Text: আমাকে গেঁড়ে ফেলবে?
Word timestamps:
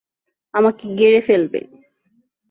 আমাকে 0.53 0.83
গেঁড়ে 0.97 1.21
ফেলবে? 1.27 1.61